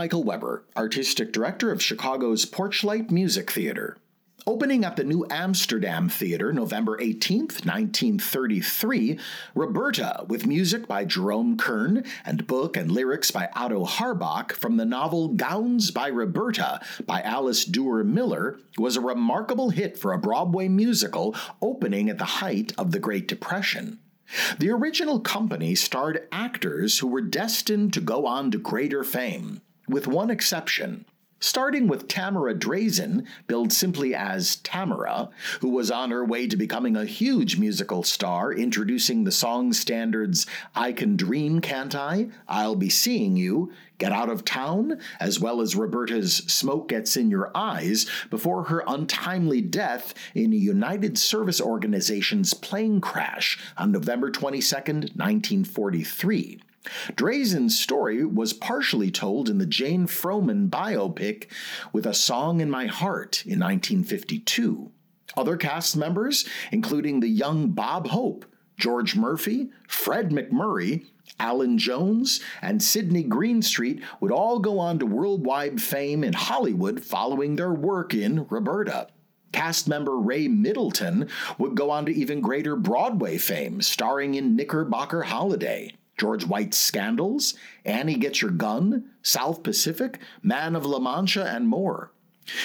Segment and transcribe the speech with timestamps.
[0.00, 3.98] Michael Weber, Artistic Director of Chicago's Porchlight Music Theater.
[4.46, 9.18] Opening at the New Amsterdam Theater November 18, 1933,
[9.54, 14.86] Roberta, with music by Jerome Kern and book and lyrics by Otto Harbach from the
[14.86, 20.68] novel Gowns by Roberta by Alice Duer Miller, was a remarkable hit for a Broadway
[20.68, 23.98] musical opening at the height of the Great Depression.
[24.58, 29.60] The original company starred actors who were destined to go on to greater fame,
[29.90, 31.04] with one exception.
[31.42, 35.30] Starting with Tamara Drasin, billed simply as Tamara,
[35.60, 40.46] who was on her way to becoming a huge musical star, introducing the song standards
[40.76, 42.28] I Can Dream, Can't I?
[42.46, 47.30] I'll Be Seeing You, Get Out of Town, as well as Roberta's Smoke Gets in
[47.30, 54.30] Your Eyes, before her untimely death in a United Service Organization's plane crash on November
[54.30, 56.60] 22, 1943.
[57.14, 61.46] Drasin's story was partially told in the Jane Froman biopic
[61.92, 64.90] With a Song in My Heart in 1952.
[65.36, 68.46] Other cast members, including the young Bob Hope,
[68.78, 71.04] George Murphy, Fred MacMurray,
[71.38, 77.56] Allan Jones, and Sidney Greenstreet would all go on to worldwide fame in Hollywood following
[77.56, 79.08] their work in Roberta.
[79.52, 85.22] Cast member Ray Middleton would go on to even greater Broadway fame, starring in Knickerbocker
[85.22, 85.92] Holiday.
[86.20, 92.12] George White's Scandals, Annie Get Your Gun, South Pacific, Man of La Mancha, and more.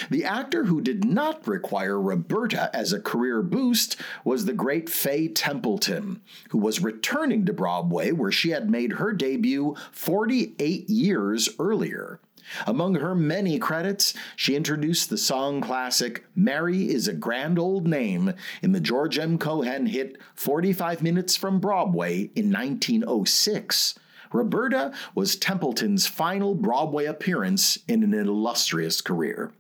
[0.10, 3.96] The actor who did not require Roberta as a career boost
[4.26, 9.14] was the great Fay Templeton, who was returning to Broadway where she had made her
[9.14, 12.20] debut 48 years earlier.
[12.68, 18.34] Among her many credits, she introduced the song classic Mary is a Grand Old Name
[18.62, 19.38] in the George M.
[19.38, 23.96] Cohan hit 45 Minutes from Broadway in 1906.
[24.32, 29.52] Roberta was Templeton's final Broadway appearance in an illustrious career.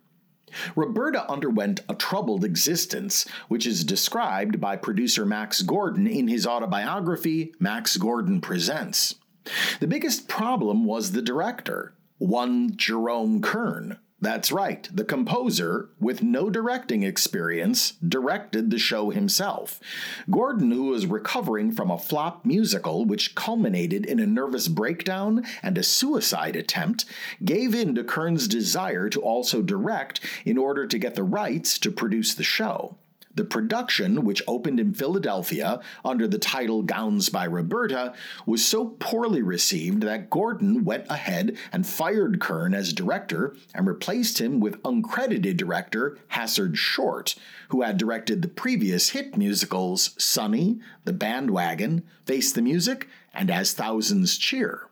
[0.75, 7.53] Roberta underwent a troubled existence, which is described by producer Max Gordon in his autobiography,
[7.59, 9.15] Max Gordon Presents.
[9.79, 13.99] The biggest problem was the director one Jerome Kern.
[14.21, 19.79] That's right, the composer, with no directing experience, directed the show himself.
[20.31, 25.77] Gordon, who was recovering from a flop musical which culminated in a nervous breakdown and
[25.77, 27.05] a suicide attempt,
[27.43, 31.91] gave in to Kern's desire to also direct in order to get the rights to
[31.91, 32.97] produce the show.
[33.35, 38.13] The production, which opened in Philadelphia under the title Gowns by Roberta,
[38.45, 44.39] was so poorly received that Gordon went ahead and fired Kern as director and replaced
[44.39, 47.35] him with uncredited director Hassard Short,
[47.69, 53.73] who had directed the previous hit musicals Sunny, The Bandwagon, Face the Music, and As
[53.73, 54.87] Thousands Cheer.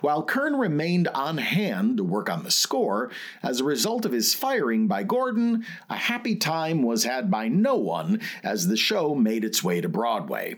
[0.00, 3.10] While Kern remained on hand to work on the score,
[3.42, 7.76] as a result of his firing by Gordon, a happy time was had by no
[7.76, 10.56] one as the show made its way to Broadway.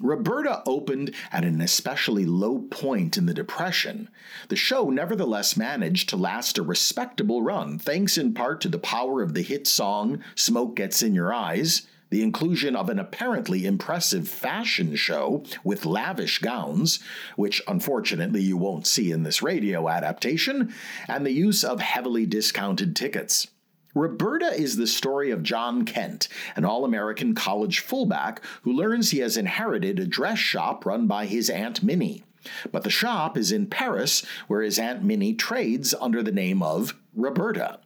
[0.00, 4.08] Roberta opened at an especially low point in the Depression.
[4.48, 9.22] The show nevertheless managed to last a respectable run, thanks in part to the power
[9.22, 14.28] of the hit song Smoke Gets in Your Eyes, the inclusion of an apparently impressive
[14.28, 17.00] fashion show with lavish gowns,
[17.36, 20.72] which unfortunately you won't see in this radio adaptation,
[21.06, 23.48] and the use of heavily discounted tickets.
[23.94, 29.18] Roberta is the story of John Kent, an all American college fullback who learns he
[29.18, 32.22] has inherited a dress shop run by his Aunt Minnie.
[32.70, 36.94] But the shop is in Paris, where his Aunt Minnie trades under the name of
[37.14, 37.80] Roberta.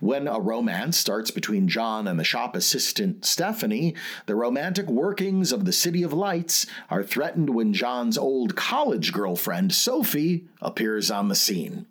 [0.00, 3.94] When a romance starts between John and the shop assistant Stephanie,
[4.26, 9.74] the romantic workings of the City of Lights are threatened when John's old college girlfriend,
[9.74, 11.86] Sophie, appears on the scene.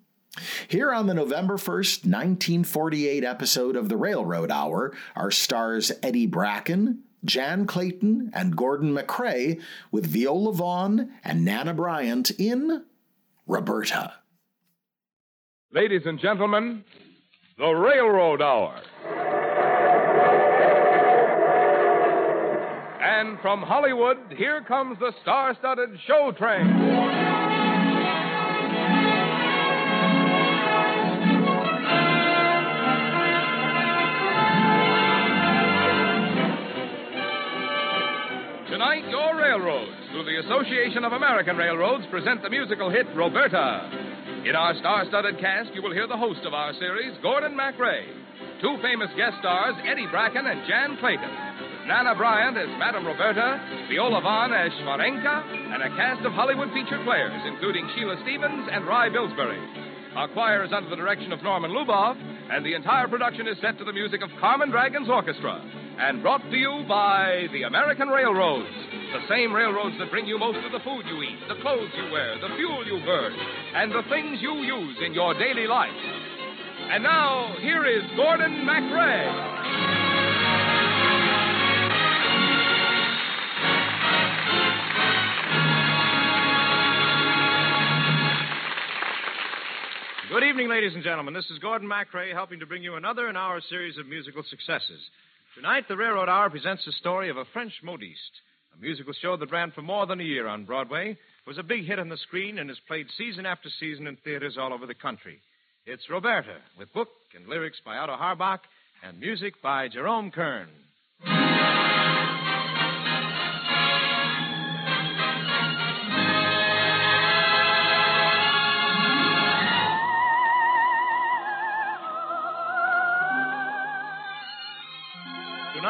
[0.68, 7.02] Here on the November 1st, 1948 episode of The Railroad Hour are stars Eddie Bracken,
[7.24, 12.84] Jan Clayton, and Gordon MacRae with Viola Vaughn and Nana Bryant in
[13.46, 14.14] Roberta.
[15.72, 16.84] Ladies and gentlemen,
[17.58, 18.82] the Railroad Hour.
[23.00, 26.66] And from Hollywood, here comes the star studded show train.
[38.68, 44.05] Tonight, your railroads, through the Association of American Railroads, present the musical hit Roberta.
[44.46, 48.06] In our star studded cast, you will hear the host of our series, Gordon MacRae.
[48.62, 51.34] Two famous guest stars, Eddie Bracken and Jan Clayton.
[51.90, 53.58] Nana Bryant as Madame Roberta,
[53.90, 58.86] Viola Vaughn as Schwarenka, and a cast of Hollywood featured players, including Sheila Stevens and
[58.86, 59.58] Rye Billsbury.
[60.14, 63.76] Our choir is under the direction of Norman Luboff, and the entire production is set
[63.78, 65.58] to the music of Carmen Dragon's Orchestra,
[65.98, 68.68] and brought to you by the American Railroads.
[69.12, 72.12] The same railroads that bring you most of the food you eat, the clothes you
[72.12, 75.88] wear, the fuel you burn, and the things you use in your daily life.
[76.90, 79.56] And now, here is Gordon MacRae.
[90.28, 91.32] Good evening, ladies and gentlemen.
[91.32, 95.00] This is Gordon MacRae helping to bring you another in our series of musical successes.
[95.56, 98.42] Tonight, the Railroad Hour presents the story of a French modiste,
[98.76, 101.16] a musical show that ran for more than a year on Broadway,
[101.46, 104.58] was a big hit on the screen, and is played season after season in theaters
[104.60, 105.40] all over the country.
[105.86, 108.58] It's Roberta, with book and lyrics by Otto Harbach
[109.02, 110.68] and music by Jerome Kern.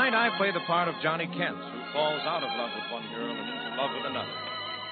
[0.07, 3.03] Tonight I play the part of Johnny Kent, who falls out of love with one
[3.11, 4.31] girl and into love with another.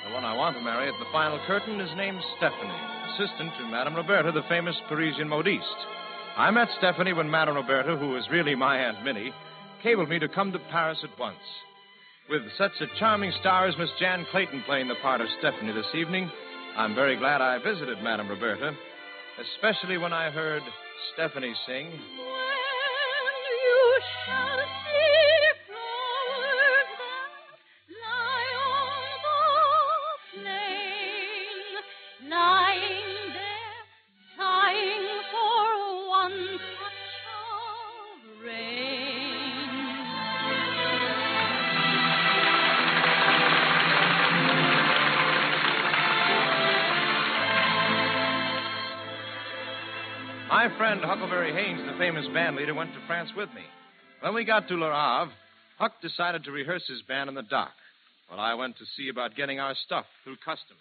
[0.08, 2.82] The one I want to marry at the final curtain is named Stephanie,
[3.14, 5.86] assistant to Madame Roberta, the famous Parisian modiste.
[6.36, 9.30] I met Stephanie when Madame Roberta, who is really my Aunt Minnie,
[9.84, 11.46] cabled me to come to Paris at once.
[12.28, 15.94] With such a charming star as Miss Jan Clayton playing the part of Stephanie this
[15.94, 16.28] evening,
[16.76, 18.74] I'm very glad I visited Madame Roberta,
[19.38, 20.62] especially when I heard
[21.14, 21.92] Stephanie sing.
[50.64, 53.60] My friend Huckleberry Haynes, the famous band leader, went to France with me.
[54.22, 55.30] When we got to Le Havre,
[55.76, 57.72] Huck decided to rehearse his band in the dock,
[58.28, 60.80] while I went to see about getting our stuff through customs.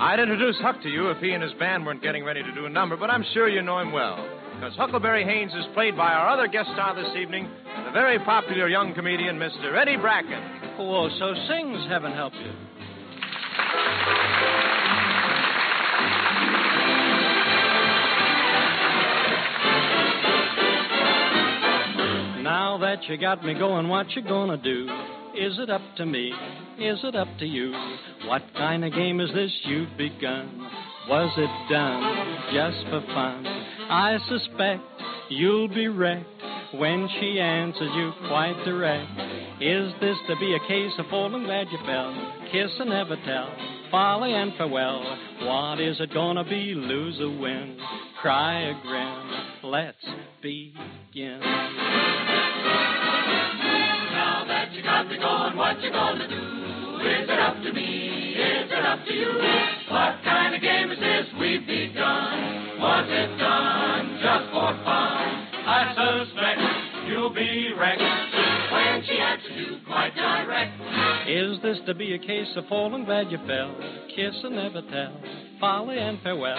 [0.00, 2.66] I'd introduce Huck to you if he and his band weren't getting ready to do
[2.66, 4.28] a number, but I'm sure you know him well.
[4.56, 7.48] Because Huckleberry Haynes is played by our other guest star this evening,
[7.86, 9.80] the very popular young comedian, Mr.
[9.80, 10.42] Eddie Bracken.
[10.80, 12.69] Oh, so sings, heaven help you.
[22.70, 24.88] Now that you got me going, what you gonna do?
[25.36, 26.32] Is it up to me?
[26.78, 27.72] Is it up to you?
[28.26, 30.70] What kind of game is this you've begun?
[31.08, 33.44] Was it done just for fun?
[33.44, 34.82] I suspect
[35.30, 36.28] you'll be wrecked
[36.74, 39.10] when she answers you quite direct.
[39.60, 42.14] Is this to be a case of falling glad you fell?
[42.52, 43.52] Kiss and never tell,
[43.90, 45.02] folly and farewell.
[45.42, 46.74] What is it gonna be?
[46.76, 47.80] Lose or win?
[48.22, 49.72] Cry or grin?
[49.72, 50.06] Let's
[50.40, 52.29] begin.
[55.20, 56.40] Going, what you gonna do?
[57.04, 58.34] Is it up to me?
[58.34, 59.28] Is it up to you?
[59.92, 62.80] What kind of game is this we've begun?
[62.80, 65.50] Was it done just for fun?
[65.60, 66.60] I suspect
[67.08, 70.72] you'll be wrecked when she answers you quite direct.
[71.28, 73.74] Is this to be a case of falling glad you fell?
[74.16, 75.20] Kiss and never tell,
[75.60, 76.56] folly and farewell.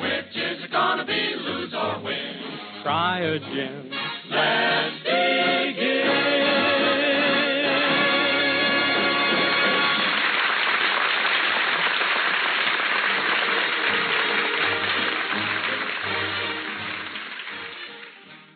[0.00, 2.34] Which is it gonna be, lose or win?
[2.82, 3.90] Try again.
[4.30, 5.33] Let's begin.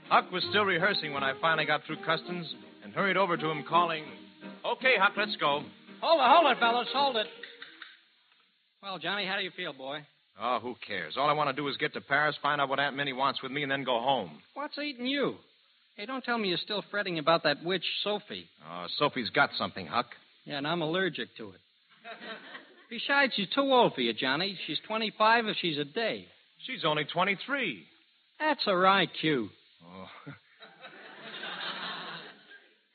[0.08, 2.46] Huck was still rehearsing when I finally got through customs
[2.82, 4.04] and hurried over to him, calling,
[4.64, 5.62] Okay, Huck, let's go.
[6.00, 7.26] Hold it, hold it, fellas, hold it.
[8.82, 10.00] Well, Johnny, how do you feel, boy?
[10.40, 11.14] Oh, who cares?
[11.16, 13.42] All I want to do is get to Paris, find out what Aunt Minnie wants
[13.42, 14.38] with me, and then go home.
[14.54, 15.34] What's eating you?
[15.96, 18.46] Hey, don't tell me you're still fretting about that witch, Sophie.
[18.70, 20.06] Oh, Sophie's got something, Huck.
[20.44, 21.60] Yeah, and I'm allergic to it.
[22.88, 24.56] Besides, she's too old for you, Johnny.
[24.66, 26.26] She's 25 if she's a day.
[26.66, 27.84] She's only 23.
[28.38, 29.50] That's all right, Q.
[29.98, 30.32] Oh.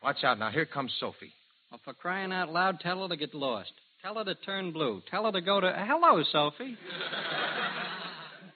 [0.03, 0.49] Watch out now.
[0.51, 1.33] Here comes Sophie.
[1.71, 3.71] Well, for crying out loud, tell her to get lost.
[4.03, 5.01] Tell her to turn blue.
[5.09, 5.73] Tell her to go to.
[5.75, 6.77] Hello, Sophie.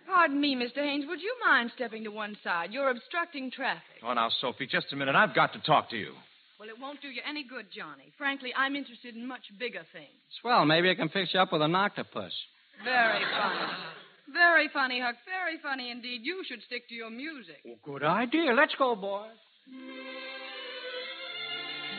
[0.05, 0.83] Pardon me, Mr.
[0.83, 1.05] Haynes.
[1.07, 2.71] Would you mind stepping to one side?
[2.71, 4.01] You're obstructing traffic.
[4.03, 5.15] Oh, now, Sophie, just a minute.
[5.15, 6.11] I've got to talk to you.
[6.59, 8.11] Well, it won't do you any good, Johnny.
[8.17, 10.09] Frankly, I'm interested in much bigger things.
[10.41, 12.33] Swell, maybe I can fix you up with an octopus.
[12.83, 13.73] Very funny.
[14.37, 15.15] Very funny, Huck.
[15.25, 16.21] Very funny indeed.
[16.23, 17.57] You should stick to your music.
[17.67, 18.53] Oh, good idea.
[18.53, 19.31] Let's go, boys.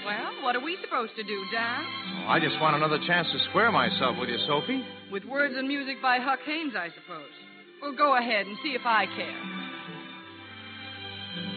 [0.06, 1.84] Well, what are we supposed to do, Dan?
[2.22, 4.84] Oh, I just want another chance to square myself with you, Sophie.
[5.10, 7.32] With words and music by Huck Haynes, I suppose.
[7.82, 9.42] Well, go ahead and see if I care.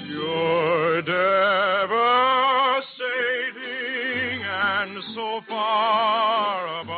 [0.07, 1.21] You're devastating
[4.43, 6.90] and so far above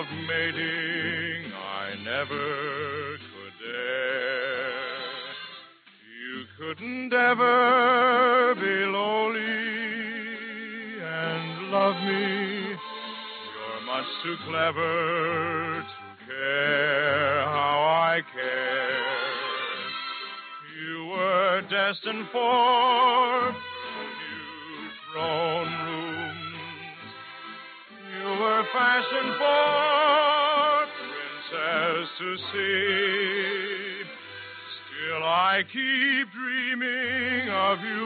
[0.00, 4.72] of mating, I never could dare.
[6.18, 9.38] You couldn't ever be lonely
[11.00, 12.74] and love me.
[13.54, 17.78] You're much too clever to care how
[18.10, 19.04] I care.
[20.76, 23.52] You were destined for a
[24.18, 25.93] new throne
[28.44, 34.04] were fashioned for princess to see.
[34.76, 38.04] Still, I keep dreaming of you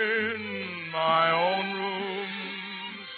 [0.00, 3.08] in my own rooms.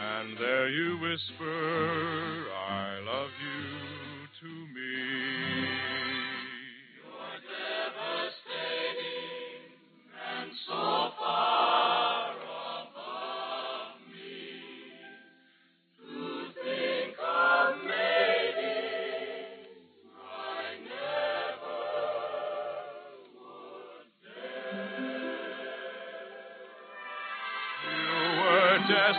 [0.00, 5.09] And there you whisper, I love you to me.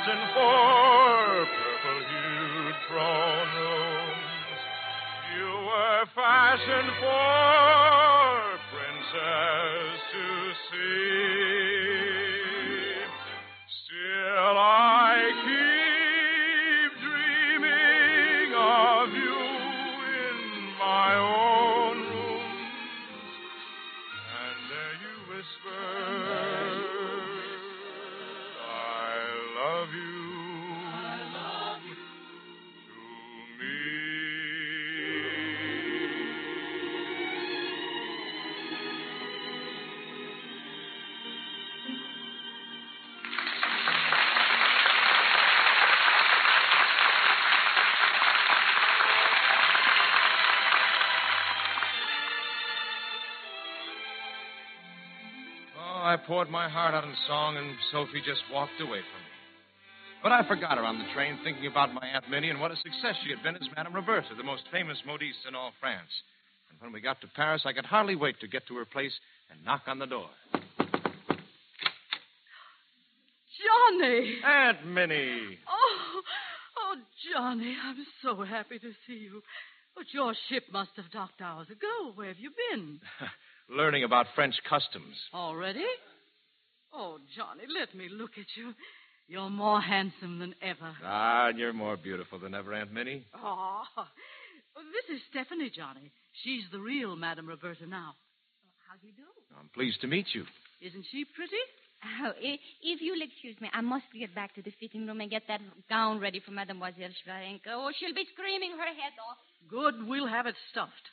[0.02, 4.60] Destined for purple hued throne rooms.
[5.36, 11.81] You were fashioned for princess to see.
[56.32, 59.36] Poured my heart out in song, and Sophie just walked away from me.
[60.24, 62.78] But I forgot her on the train, thinking about my Aunt Minnie and what a
[62.78, 66.08] success she had been as Madame Roberta, the most famous modiste in all France.
[66.70, 69.12] And when we got to Paris, I could hardly wait to get to her place
[69.52, 70.30] and knock on the door.
[73.60, 74.36] Johnny!
[74.46, 75.60] Aunt Minnie!
[75.68, 76.22] Oh,
[76.78, 76.96] oh,
[77.34, 79.44] Johnny, I'm so happy to see you.
[79.98, 82.14] But your ship must have docked hours ago.
[82.16, 83.02] Where have you been?
[83.76, 85.18] Learning about French customs.
[85.34, 85.84] Already?
[86.94, 88.74] Oh, Johnny, let me look at you.
[89.28, 90.94] You're more handsome than ever.
[91.06, 93.26] Ah, and you're more beautiful than ever, Aunt Minnie.
[93.36, 93.84] Oh,
[94.76, 96.12] this is Stephanie, Johnny.
[96.44, 98.16] She's the real Madame Roberta now.
[98.88, 99.24] How do you do?
[99.58, 100.44] I'm pleased to meet you.
[100.82, 101.62] Isn't she pretty?
[102.24, 105.44] Oh, if you'll excuse me, I must get back to the fitting room and get
[105.48, 107.70] that gown ready for Mademoiselle Schwarenka.
[107.70, 109.38] Oh, she'll be screaming her head off.
[109.70, 110.08] Good.
[110.08, 111.08] We'll have it stuffed.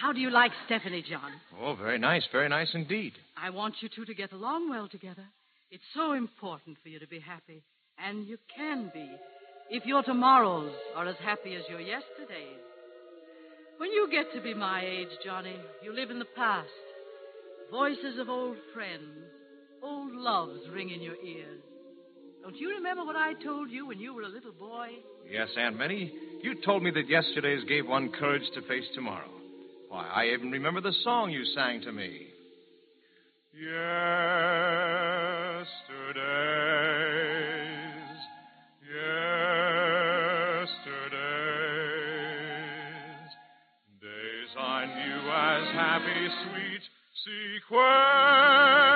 [0.00, 1.30] How do you like Stephanie, John?
[1.60, 3.12] Oh, very nice, very nice indeed.
[3.36, 5.24] I want you two to get along well together.
[5.70, 7.62] It's so important for you to be happy.
[7.98, 9.10] And you can be
[9.68, 12.64] if your tomorrows are as happy as your yesterdays.
[13.76, 16.68] When you get to be my age, Johnny, you live in the past.
[17.70, 19.18] Voices of old friends,
[19.82, 21.60] old loves ring in your ears.
[22.42, 24.88] Don't you remember what I told you when you were a little boy?
[25.30, 26.10] Yes, Aunt Minnie.
[26.42, 29.39] You told me that yesterday's gave one courage to face tomorrow.
[29.90, 32.28] Why, I even remember the song you sang to me.
[33.52, 33.74] Yesterdays,
[38.86, 39.10] yesterdays,
[44.00, 46.82] days I knew as happy, sweet
[47.24, 48.89] sequester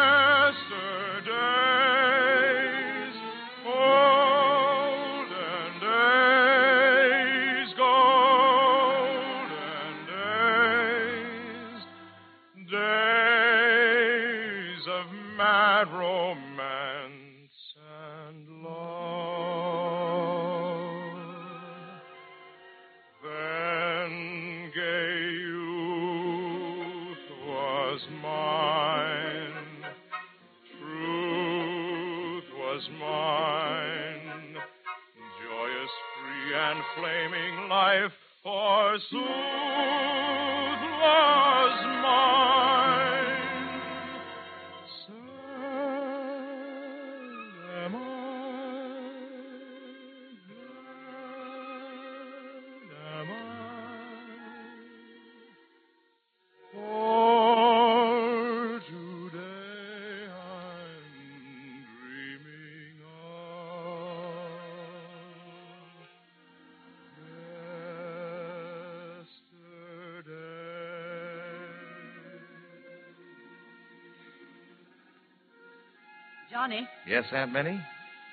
[77.25, 77.81] Yes, Aunt Minnie?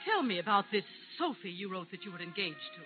[0.05, 0.83] tell me about this
[1.19, 2.81] Sophie you wrote that you were engaged to.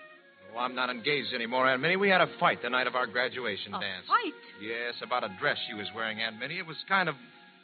[0.55, 1.95] Oh, I'm not engaged anymore, Aunt Minnie.
[1.95, 4.05] We had a fight the night of our graduation A dance.
[4.07, 4.33] fight?
[4.61, 6.59] Yes, about a dress she was wearing, Aunt Minnie.
[6.59, 7.15] It was kind of,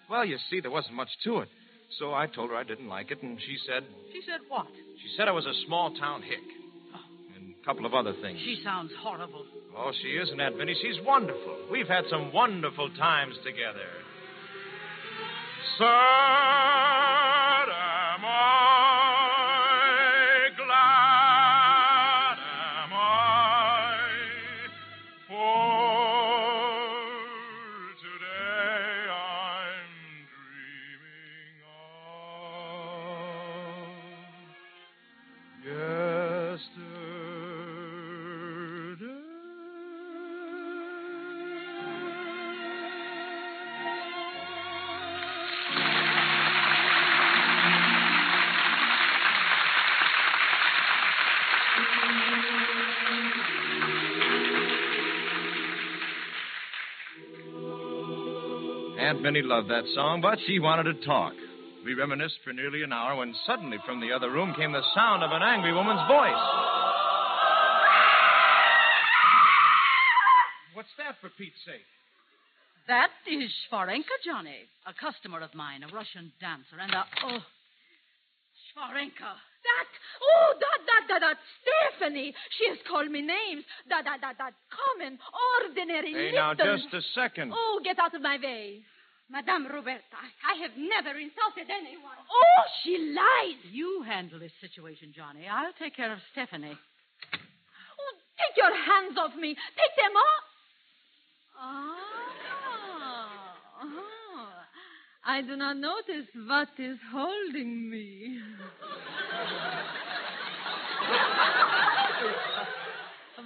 [0.09, 1.49] well, you see, there wasn't much to it.
[1.99, 3.83] So I told her I didn't like it, and she said,
[4.13, 4.67] She said what?
[5.01, 6.39] she said I was a small town hick.
[6.95, 6.99] Oh.
[7.37, 8.39] And a couple of other things.
[8.45, 9.45] She sounds horrible.
[9.77, 10.75] Oh, she isn't, Aunt Minnie.
[10.81, 11.57] She's wonderful.
[11.71, 13.87] We've had some wonderful times together.
[15.77, 17.20] Sad
[59.11, 61.33] Aunt Minnie loved that song, but she wanted to talk.
[61.83, 65.21] We reminisced for nearly an hour when suddenly from the other room came the sound
[65.21, 66.43] of an angry woman's voice.
[70.79, 71.83] What's that, for Pete's sake?
[72.87, 74.63] That is Shvarenka, Johnny.
[74.87, 77.03] A customer of mine, a Russian dancer, and a.
[77.27, 77.43] Oh.
[78.71, 79.27] Shvarenka.
[79.27, 79.89] That,
[80.23, 82.33] oh, that, that, that, that, Stephanie.
[82.57, 83.67] She has called me names.
[83.89, 85.19] That, that, that, that common,
[85.59, 86.55] ordinary, Hey, little...
[86.55, 87.51] now, just a second.
[87.53, 88.87] Oh, get out of my way.
[89.31, 92.19] Madame Roberta, I have never insulted anyone.
[92.27, 93.55] Oh, she lies.
[93.71, 95.47] You handle this situation, Johnny.
[95.47, 96.75] I'll take care of Stephanie.
[96.75, 99.55] Oh, take your hands off me.
[99.55, 100.43] Take them off.
[101.57, 101.95] Ah.
[103.79, 104.67] ah.
[105.23, 108.35] I do not notice what is holding me.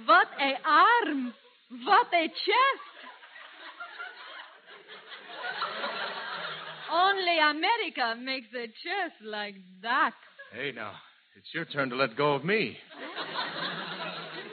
[0.04, 1.32] what a arm.
[1.84, 2.95] What a chest.
[6.92, 10.12] Only America makes a chest like that.
[10.52, 10.92] Hey, now,
[11.36, 12.76] it's your turn to let go of me.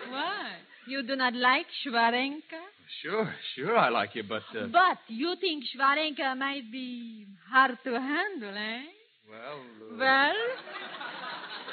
[0.10, 0.52] Why?
[0.88, 2.60] You do not like Shvarenka?
[3.02, 4.43] Sure, sure, I like you, but.
[4.58, 8.82] Uh, But you think Shvarenka might be hard to handle, eh?
[9.30, 9.60] well.
[9.93, 10.36] Uh, Well,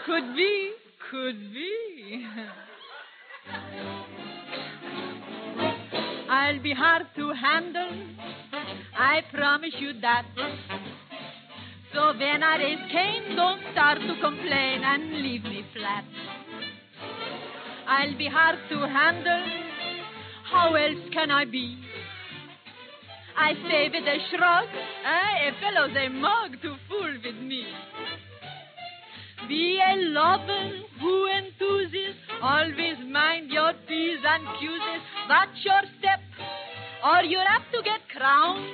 [0.06, 0.72] could be,
[1.10, 2.26] could be.
[6.28, 7.90] I'll be hard to handle.
[8.98, 10.24] I promise you that.
[11.94, 16.04] So when I raise Cain, don't start to complain and leave me flat.
[17.88, 19.44] I'll be hard to handle.
[20.50, 21.78] How else can I be?
[23.36, 24.66] I say with a shrug,
[25.04, 27.64] eh, a fellow's a mug to fool with me.
[29.48, 35.00] Be a lover who enthuses, always mind your P's and Q's.
[35.28, 36.20] Watch your step,
[37.04, 38.64] or you're apt to get crowned.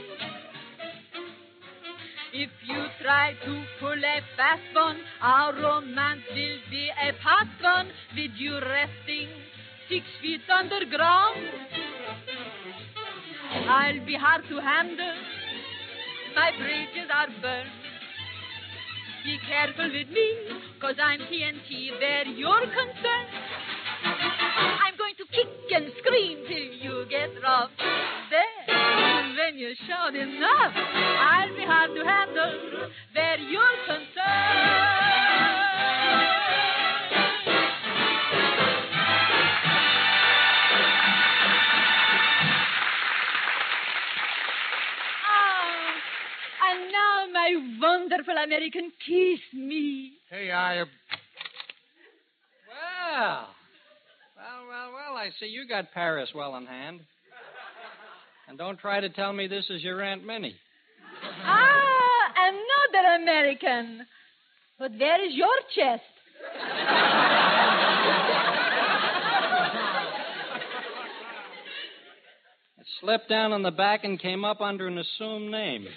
[2.32, 7.88] If you try to pull a fast one, our romance will be a past one,
[8.14, 9.28] with you resting
[9.88, 11.40] six feet underground.
[13.68, 15.16] I'll be hard to handle.
[16.34, 17.70] My bridges are burned.
[19.24, 20.26] Be careful with me,
[20.80, 23.30] cause I'm TNT where you're concerned.
[24.04, 27.70] I'm going to kick and scream till you get rough.
[28.30, 28.76] Then,
[29.37, 35.06] when you shout enough, I'll be hard to handle where you're concerned.
[45.28, 45.94] Ah,
[46.70, 50.12] and now, my wonderful American, kiss me.
[50.30, 50.80] Hey, I.
[50.80, 50.87] Uh,
[52.68, 53.48] well,
[55.26, 57.00] I see you got Paris well in hand.
[58.48, 60.54] And don't try to tell me this is your Aunt Minnie.
[61.44, 64.06] Ah, another American.
[64.78, 66.04] But where is your chest?
[72.78, 75.88] It slipped down on the back and came up under an assumed name.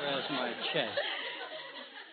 [0.00, 1.00] Where's my chest?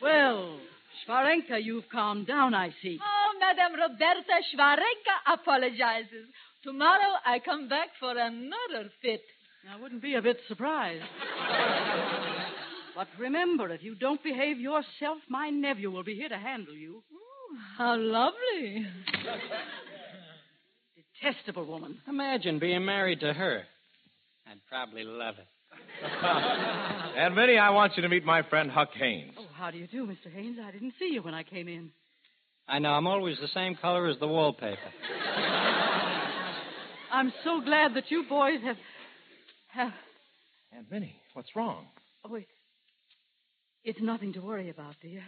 [0.01, 0.59] Well,
[1.07, 2.99] Shvarenka, you've calmed down, I see.
[3.01, 3.16] Oh,
[3.47, 6.27] Madame Roberta Shvarenka apologizes.
[6.63, 9.21] Tomorrow I come back for another fit.
[9.71, 11.03] I wouldn't be a bit surprised.
[12.95, 17.03] but remember, if you don't behave yourself, my nephew will be here to handle you.
[17.77, 18.85] How lovely.
[21.21, 21.99] Detestable woman.
[22.07, 23.63] Imagine being married to her.
[24.45, 25.47] I'd probably love it.
[27.17, 29.33] Aunt Minnie, I want you to meet my friend Huck Haynes.
[29.37, 30.31] Oh, how do you do, Mr.
[30.33, 30.57] Haynes?
[30.61, 31.91] I didn't see you when I came in.
[32.67, 32.89] I know.
[32.89, 34.77] I'm always the same color as the wallpaper.
[37.11, 38.77] I'm so glad that you boys have.
[39.69, 39.93] have.
[40.75, 41.85] Aunt Minnie, what's wrong?
[42.25, 42.47] Oh, it,
[43.83, 45.23] it's nothing to worry about, dear.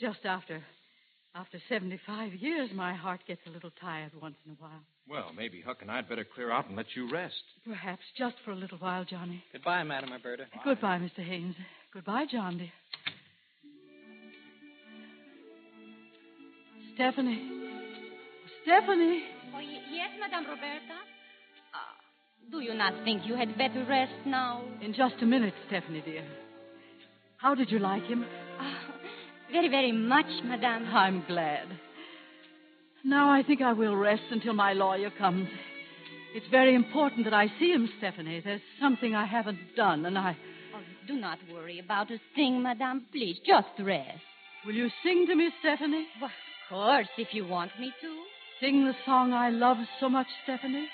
[0.00, 0.62] Just after.
[1.34, 4.82] After 75 years, my heart gets a little tired once in a while.
[5.08, 7.34] Well, maybe Huck and I'd better clear out and let you rest.
[7.64, 9.42] Perhaps just for a little while, Johnny.
[9.52, 10.46] Goodbye, Madam Roberta.
[10.64, 11.24] Goodbye, Mr.
[11.24, 11.54] Haynes.
[11.92, 12.72] Goodbye, John, dear.
[16.98, 17.40] Stephanie.
[18.64, 19.22] Stephanie.
[19.54, 20.98] Oh, yes, Madame Roberta?
[21.72, 24.64] Uh, do you not think you had better rest now?
[24.82, 26.24] In just a minute, Stephanie, dear.
[27.36, 28.26] How did you like him?
[28.58, 28.80] Ah,
[29.52, 30.86] very, very much, Madame.
[30.92, 31.68] I'm glad.
[33.04, 35.48] Now I think I will rest until my lawyer comes.
[36.34, 38.42] It's very important that I see him, Stephanie.
[38.44, 40.36] There's something I haven't done, and I.
[40.74, 43.06] Oh, do not worry about a thing, Madame.
[43.12, 44.18] Please, just rest.
[44.66, 46.08] Will you sing to me, Stephanie?
[46.20, 46.32] Well,
[46.68, 48.22] course, if you want me to.
[48.60, 50.88] Sing the song I love so much, Stephanie.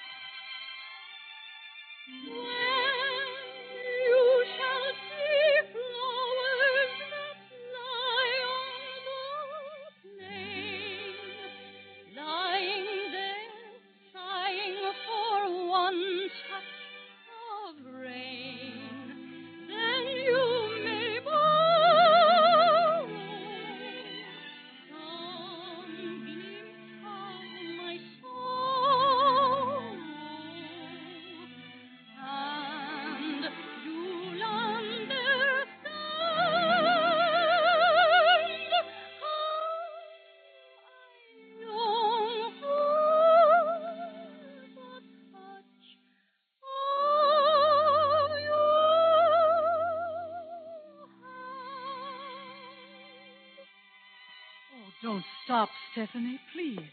[55.55, 56.91] Stop, Stephanie, please.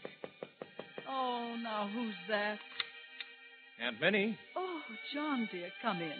[1.10, 2.58] Oh, now who's that?
[3.84, 4.80] Aunt Minnie, Oh,
[5.12, 6.12] John, dear, come in.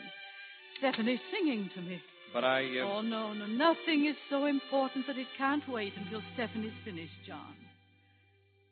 [0.79, 2.01] Stephanie's singing to me.
[2.35, 2.63] but I.
[2.63, 2.99] Uh...
[2.99, 3.47] Oh, no, no.
[3.47, 7.55] Nothing is so important that it can't wait until Stephanie's finished, John.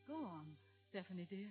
[0.09, 0.47] Go on,
[0.91, 1.51] Stephanie, dear.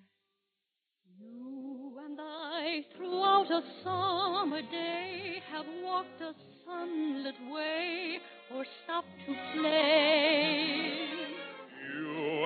[1.22, 6.34] You and I, throughout a summer day, have walked a
[6.66, 8.18] sunlit way
[8.54, 11.19] or stopped to play.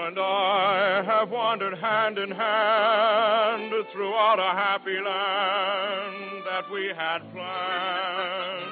[0.06, 8.63] And I have wandered hand in hand throughout a happy land that we had planned.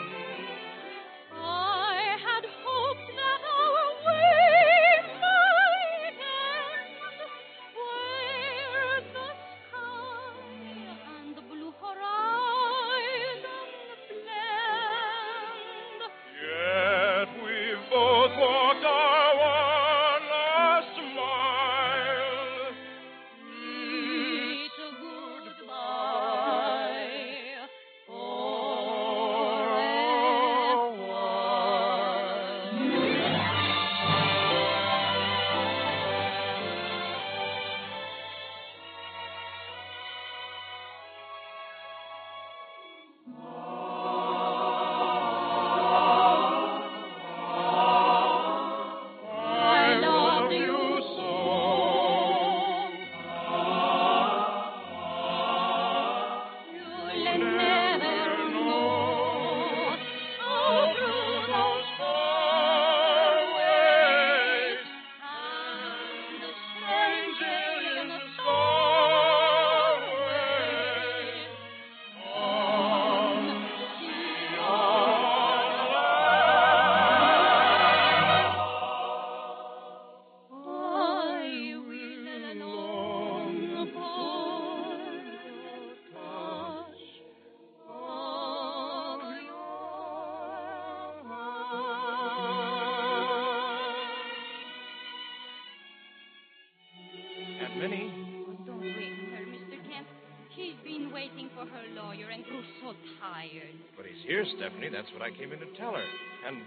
[105.21, 106.03] What I came in to tell her.
[106.47, 106.57] And.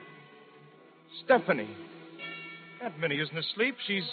[1.24, 1.76] Stephanie!
[2.80, 3.74] Aunt Minnie isn't asleep.
[3.84, 4.04] She's.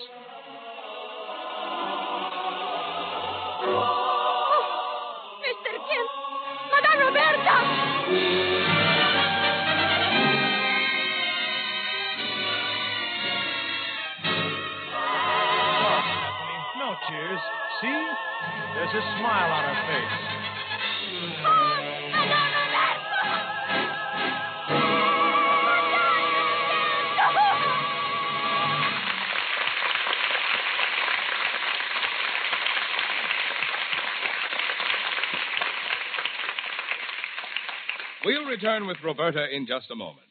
[38.62, 40.28] Return with Roberta in just a moment.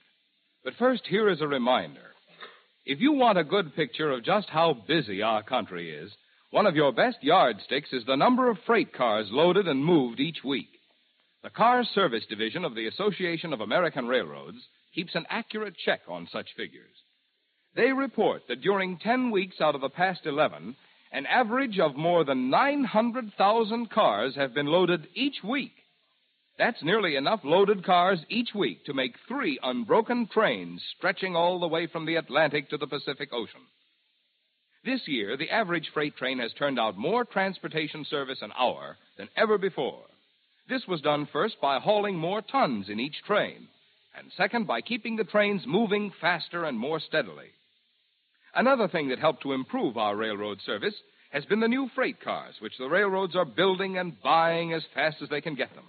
[0.62, 2.12] But first, here is a reminder.
[2.86, 6.12] If you want a good picture of just how busy our country is,
[6.52, 10.44] one of your best yardsticks is the number of freight cars loaded and moved each
[10.44, 10.68] week.
[11.42, 14.58] The Car Service Division of the Association of American Railroads
[14.94, 16.94] keeps an accurate check on such figures.
[17.74, 20.76] They report that during 10 weeks out of the past 11,
[21.10, 25.72] an average of more than 900,000 cars have been loaded each week.
[26.60, 31.66] That's nearly enough loaded cars each week to make three unbroken trains stretching all the
[31.66, 33.62] way from the Atlantic to the Pacific Ocean.
[34.84, 39.30] This year, the average freight train has turned out more transportation service an hour than
[39.38, 40.02] ever before.
[40.68, 43.66] This was done first by hauling more tons in each train,
[44.14, 47.52] and second by keeping the trains moving faster and more steadily.
[48.54, 52.56] Another thing that helped to improve our railroad service has been the new freight cars,
[52.60, 55.86] which the railroads are building and buying as fast as they can get them.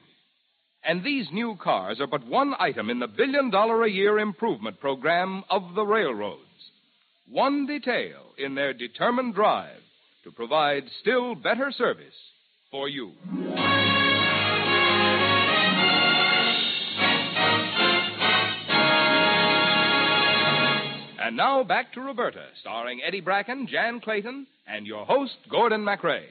[0.84, 4.80] And these new cars are but one item in the billion dollar a year improvement
[4.80, 6.40] program of the railroads.
[7.30, 9.80] One detail in their determined drive
[10.24, 12.16] to provide still better service
[12.72, 13.12] for you.
[21.24, 26.26] And now back to Roberta, starring Eddie Bracken, Jan Clayton, and your host, Gordon MacRae.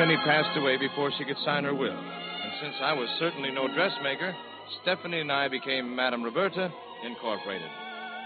[0.00, 1.92] Aunt Minnie passed away before she could sign her will.
[1.92, 4.34] And since I was certainly no dressmaker,
[4.80, 6.72] Stephanie and I became Madame Roberta
[7.04, 7.68] Incorporated.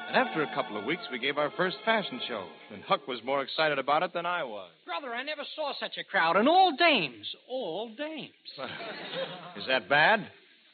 [0.06, 2.46] And after a couple of weeks, we gave our first fashion show.
[2.72, 4.70] And Huck was more excited about it than I was.
[4.86, 6.36] Brother, I never saw such a crowd.
[6.36, 7.26] And all dames.
[7.48, 8.30] All dames.
[9.56, 10.28] Is that bad?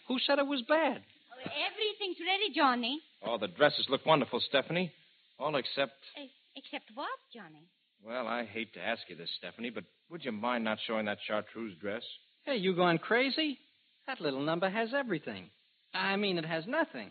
[0.06, 1.00] Who said it was bad?
[1.40, 3.00] Everything's ready, Johnny.
[3.24, 4.92] Oh, the dresses look wonderful, Stephanie.
[5.38, 5.94] All except.
[6.18, 7.64] Uh, except what, Johnny?
[8.04, 11.18] Well, I hate to ask you this, Stephanie, but would you mind not showing that
[11.26, 12.02] chartreuse dress?
[12.44, 13.58] Hey, you going crazy?
[14.06, 15.50] That little number has everything.
[15.92, 17.10] I mean, it has nothing.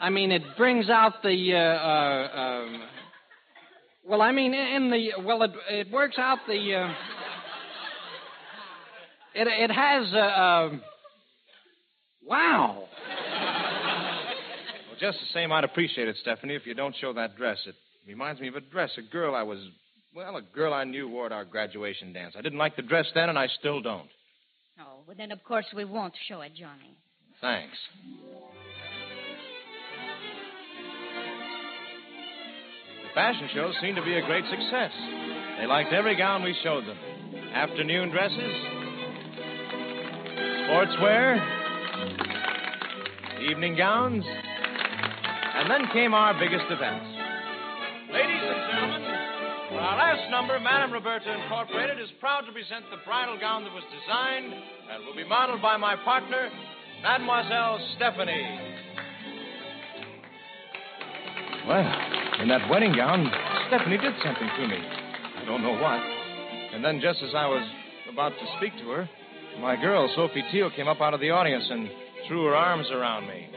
[0.00, 1.54] I mean, it brings out the.
[1.54, 2.82] Uh, uh, um,
[4.04, 5.22] well, I mean, in the.
[5.22, 6.74] Well, it, it works out the.
[6.74, 6.92] Uh,
[9.34, 10.12] it, it has.
[10.12, 10.82] Uh, um,
[12.22, 12.84] wow.
[15.00, 17.58] Just the same, I'd appreciate it, Stephanie, if you don't show that dress.
[17.66, 17.74] It
[18.06, 19.58] reminds me of a dress, a girl I was.
[20.14, 22.34] Well, a girl I knew wore at our graduation dance.
[22.38, 24.08] I didn't like the dress then, and I still don't.
[24.80, 26.96] Oh, well, then, of course, we won't show it, Johnny.
[27.40, 27.76] Thanks.
[33.02, 34.92] The fashion shows seemed to be a great success.
[35.58, 36.98] They liked every gown we showed them
[37.56, 38.54] afternoon dresses,
[40.68, 41.40] sportswear,
[43.50, 44.24] evening gowns,
[45.56, 47.00] and then came our biggest event.
[48.12, 49.02] Ladies and gentlemen,
[49.72, 53.72] for our last number, Madame Roberta Incorporated is proud to present the bridal gown that
[53.72, 56.50] was designed and will be modeled by my partner,
[57.02, 58.46] Mademoiselle Stephanie.
[61.66, 61.88] Well,
[62.40, 63.26] in that wedding gown,
[63.68, 64.78] Stephanie did something to me.
[64.78, 66.00] I don't know what.
[66.74, 67.66] And then, just as I was
[68.12, 69.08] about to speak to her,
[69.60, 71.88] my girl, Sophie Teal, came up out of the audience and
[72.28, 73.48] threw her arms around me.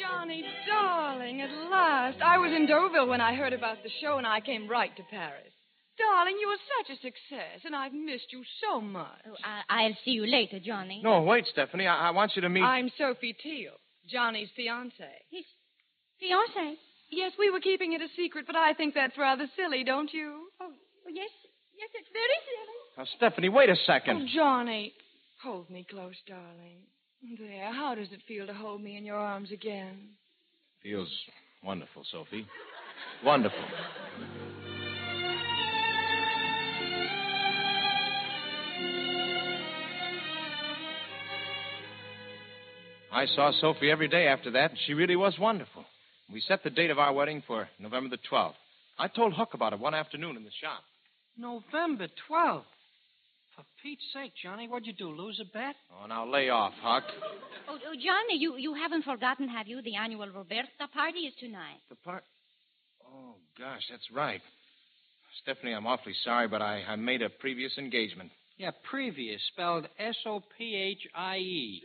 [0.00, 2.18] Johnny, darling, at last.
[2.22, 5.02] I was in Deauville when I heard about the show, and I came right to
[5.10, 5.52] Paris.
[5.98, 9.18] Darling, you were such a success, and I've missed you so much.
[9.26, 11.00] Oh, I- I'll see you later, Johnny.
[11.02, 11.86] No, wait, Stephanie.
[11.88, 12.62] I, I want you to meet.
[12.62, 13.72] I'm Sophie Teal,
[14.08, 15.18] Johnny's fiancée.
[15.30, 15.44] His
[16.22, 16.74] fiancé?
[17.10, 20.48] Yes, we were keeping it a secret, but I think that's rather silly, don't you?
[20.60, 21.30] Oh, oh yes.
[21.76, 22.78] Yes, it's very silly.
[22.98, 24.16] Now, Stephanie, wait a second.
[24.16, 24.28] Oh, second.
[24.34, 24.92] Johnny,
[25.42, 26.82] hold me close, darling.
[27.22, 30.10] There, how does it feel to hold me in your arms again?
[30.82, 31.08] Feels
[31.64, 32.46] wonderful, Sophie.
[33.24, 33.58] Wonderful.
[43.10, 45.84] I saw Sophie every day after that, and she really was wonderful.
[46.32, 48.52] We set the date of our wedding for November the 12th.
[48.96, 50.84] I told Huck about it one afternoon in the shop.
[51.36, 52.62] November 12th.
[53.58, 55.10] For Pete's sake, Johnny, what'd you do?
[55.10, 55.74] Lose a bet?
[55.90, 57.02] Oh, now lay off, Huck.
[57.68, 59.82] Oh, oh, Johnny, you, you haven't forgotten, have you?
[59.82, 61.80] The annual Roberta party is tonight.
[61.88, 62.22] The part.
[63.04, 64.40] Oh, gosh, that's right.
[65.42, 68.30] Stephanie, I'm awfully sorry, but I, I made a previous engagement.
[68.58, 71.82] Yeah, previous, spelled S O P H I E.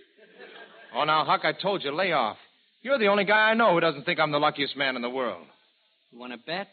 [0.95, 2.37] Oh, now, Huck, I told you, lay off.
[2.83, 5.09] You're the only guy I know who doesn't think I'm the luckiest man in the
[5.09, 5.47] world.
[6.11, 6.67] You want to bet?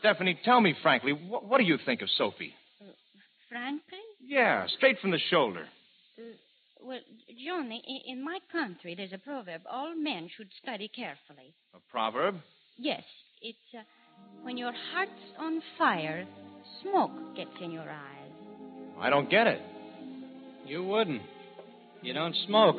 [0.00, 2.54] Stephanie, tell me frankly, what, what do you think of Sophie?
[3.50, 3.98] Frankly?
[4.24, 5.66] Yeah, straight from the shoulder.
[6.82, 7.00] Well,
[7.44, 11.52] Johnny, in my country, there's a proverb all men should study carefully.
[11.74, 12.36] A proverb?
[12.78, 13.02] Yes,
[13.42, 13.82] it's uh,
[14.42, 16.24] when your heart's on fire,
[16.82, 18.32] smoke gets in your eyes.
[18.98, 19.60] I don't get it.
[20.64, 21.22] You wouldn't.
[22.02, 22.76] You don't smoke.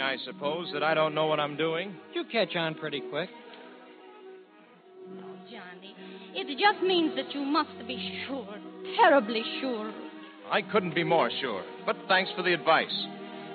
[0.00, 0.16] Eyes.
[0.20, 1.94] I suppose, that I don't know what I'm doing?
[2.14, 3.28] You catch on pretty quick.
[5.08, 5.94] Oh, Johnny,
[6.34, 8.58] it just means that you must be sure,
[8.96, 9.92] terribly sure.
[10.50, 11.64] I couldn't be more sure.
[11.84, 13.06] But thanks for the advice.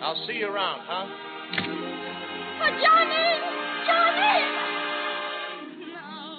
[0.01, 1.07] I'll see you around, huh?
[2.63, 3.39] Oh, Johnny!
[3.87, 4.41] Johnny!
[5.93, 6.37] Now,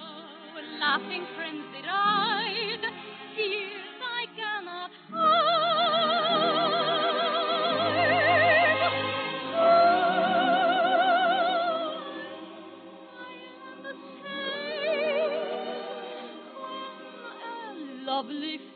[0.78, 1.26] laughing
[18.22, 18.71] Lovely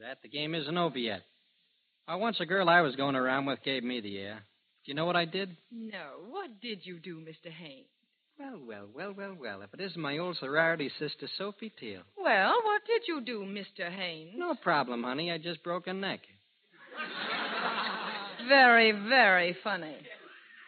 [0.00, 0.22] that.
[0.22, 1.22] The game isn't over yet.
[2.06, 4.42] Why, once a girl I was going around with gave me the air.
[4.84, 5.56] Do you know what I did?
[5.70, 7.50] No, what did you do, Mr.
[7.50, 7.86] Haynes?
[8.38, 9.62] Well, well, well, well, well.
[9.62, 12.00] If it isn't my old sorority sister, Sophie Teal.
[12.16, 13.90] Well, what did you do, Mr.
[13.90, 14.32] Haynes?
[14.34, 15.30] No problem, honey.
[15.30, 16.20] I just broke a neck.
[18.48, 19.94] Very, very funny.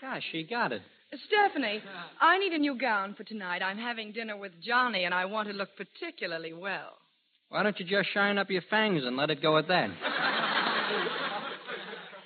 [0.02, 0.82] Gosh, she got it.
[1.26, 1.82] Stephanie,
[2.20, 3.62] I need a new gown for tonight.
[3.62, 6.92] I'm having dinner with Johnny, and I want to look particularly well.
[7.52, 9.90] Why don't you just shine up your fangs and let it go at that?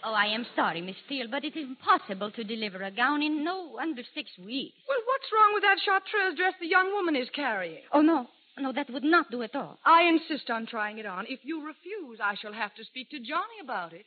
[0.09, 3.43] Oh, I am sorry, Miss Teal, but it is impossible to deliver a gown in
[3.43, 4.79] no under six weeks.
[4.87, 7.83] Well, what's wrong with that chartreuse dress the young woman is carrying?
[7.93, 8.29] Oh, no.
[8.57, 9.81] No, that would not do at all.
[9.85, 11.27] I insist on trying it on.
[11.29, 14.07] If you refuse, I shall have to speak to Johnny about it.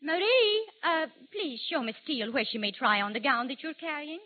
[0.00, 3.74] Marie, uh, please show Miss Teal where she may try on the gown that you're
[3.74, 4.20] carrying.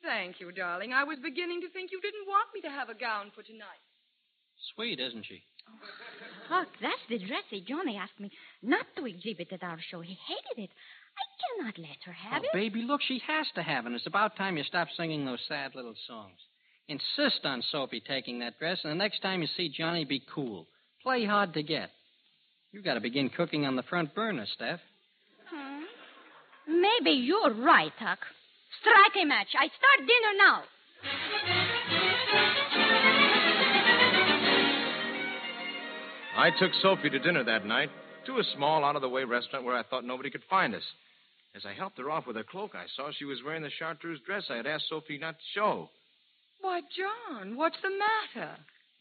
[0.00, 0.92] Thank you, darling.
[0.92, 3.82] I was beginning to think you didn't want me to have a gown for tonight.
[4.76, 5.42] Sweet, isn't she?
[6.48, 8.30] Huck, that's the dress that Johnny asked me
[8.62, 10.00] not to exhibit at our show.
[10.00, 10.70] He hated it.
[11.16, 11.24] I
[11.58, 12.52] cannot let her have oh, it.
[12.52, 13.92] baby, look, she has to have it.
[13.92, 16.38] It's about time you stop singing those sad little songs.
[16.88, 20.66] Insist on Sophie taking that dress, and the next time you see Johnny, be cool.
[21.02, 21.90] Play hard to get.
[22.72, 24.80] You've got to begin cooking on the front burner, Steph.
[25.50, 25.82] Hmm?
[26.66, 28.18] Maybe you're right, Huck.
[28.80, 29.48] Strike a match.
[29.58, 30.62] I start dinner now.
[36.36, 37.90] I took Sophie to dinner that night
[38.26, 40.82] to a small, out of the way restaurant where I thought nobody could find us.
[41.54, 44.20] As I helped her off with her cloak, I saw she was wearing the chartreuse
[44.24, 45.90] dress I had asked Sophie not to show.
[46.62, 48.52] Why, John, what's the matter?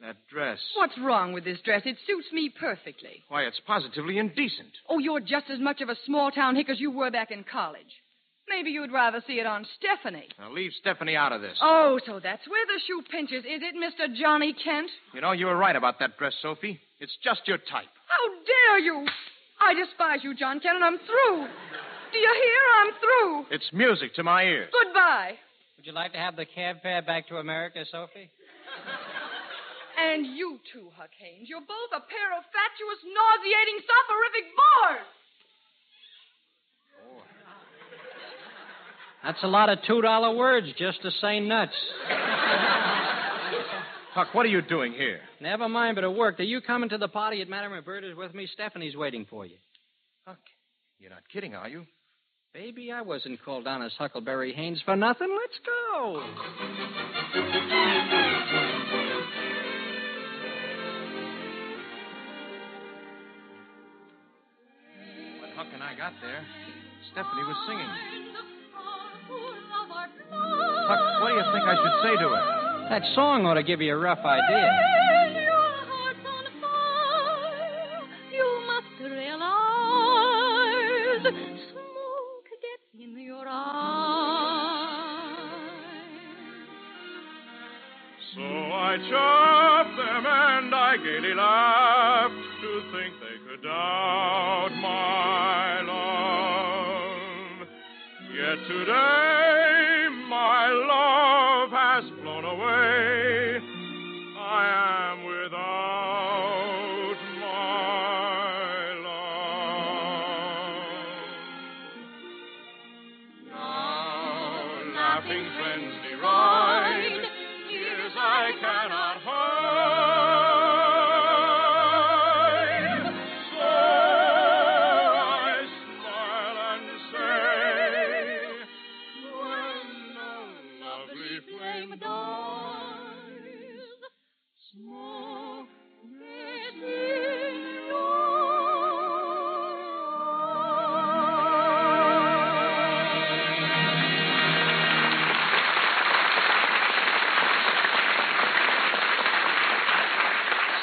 [0.01, 0.59] That dress.
[0.75, 1.83] What's wrong with this dress?
[1.85, 3.23] It suits me perfectly.
[3.29, 4.71] Why, it's positively indecent.
[4.89, 7.45] Oh, you're just as much of a small town hick as you were back in
[7.49, 8.01] college.
[8.49, 10.27] Maybe you'd rather see it on Stephanie.
[10.37, 11.57] Now, leave Stephanie out of this.
[11.61, 14.13] Oh, so that's where the shoe pinches, is it, Mr.
[14.19, 14.89] Johnny Kent?
[15.13, 16.79] You know, you were right about that dress, Sophie.
[17.01, 17.89] It's just your type.
[18.05, 19.07] How dare you!
[19.59, 21.49] I despise you, John Kent, and I'm through.
[22.13, 22.63] Do you hear?
[22.77, 23.55] I'm through.
[23.55, 24.69] It's music to my ears.
[24.71, 25.33] Goodbye.
[25.77, 28.29] Would you like to have the cab fare back to America, Sophie?
[29.97, 31.49] And you too, Huck Haynes.
[31.49, 35.09] You're both a pair of fatuous, nauseating, soporific bores.
[39.23, 41.73] That's a lot of $2 words just to say nuts.
[44.13, 45.21] Huck, what are you doing here?
[45.39, 46.41] Never mind, but it worked.
[46.41, 48.45] Are you coming to the party at Madame Roberta's with me?
[48.51, 49.55] Stephanie's waiting for you.
[50.27, 50.39] Huck,
[50.99, 51.85] you're not kidding, are you?
[52.53, 55.29] Baby, I wasn't called on as Huckleberry Haynes for nothing.
[55.31, 56.21] Let's go.
[65.39, 66.45] When Huck and I got there,
[67.13, 67.87] Stephanie was singing.
[70.89, 72.60] Huck, what do you think I should say to her?
[72.89, 75.00] That song ought to give you a rough idea.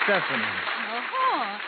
[0.08, 0.40] Stephanie.
[0.40, 1.58] Oh,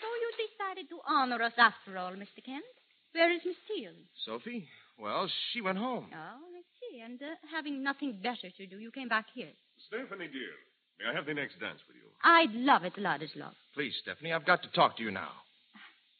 [0.00, 2.40] so you decided to honor us after all, Mr.
[2.40, 2.64] Kent?
[3.12, 3.92] Where is Miss Teal?
[4.24, 4.64] Sophie?
[4.96, 6.08] Well, she went home.
[6.08, 7.04] Oh, I see.
[7.04, 9.52] And uh, having nothing better to do, you came back here.
[9.88, 10.56] Stephanie, dear,
[10.96, 12.08] may I have the next dance with you?
[12.24, 13.52] I'd love it, Ladislav.
[13.74, 15.36] Please, Stephanie, I've got to talk to you now.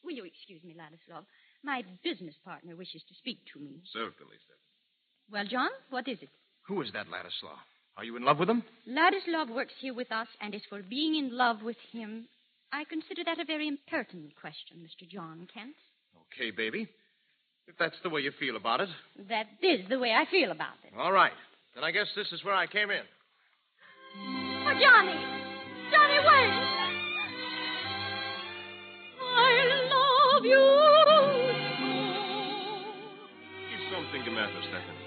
[0.04, 1.24] Will you excuse me, Ladislav?
[1.64, 3.80] My business partner wishes to speak to me.
[3.94, 5.32] Certainly, Stephanie.
[5.32, 6.28] Well, John, what is it?
[6.68, 7.64] Who is that Ladislav?
[7.96, 8.62] Are you in love with him?
[8.88, 12.26] Ladislav works here with us, and as for being in love with him,
[12.72, 15.08] I consider that a very impertinent question, Mr.
[15.08, 15.74] John Kent.
[16.32, 16.88] Okay, baby.
[17.66, 18.88] If that's the way you feel about it.
[19.28, 20.92] That is the way I feel about it.
[20.96, 21.32] All right.
[21.74, 23.02] Then I guess this is where I came in.
[24.18, 25.16] Oh, Johnny!
[25.90, 26.52] Johnny, wait!
[29.22, 29.52] I
[29.90, 30.64] love you
[33.74, 35.05] Is something the matter, Stephanie?